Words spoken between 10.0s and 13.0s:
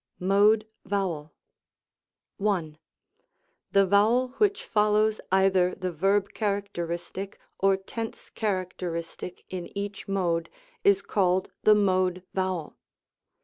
mode, is called the mode vowel.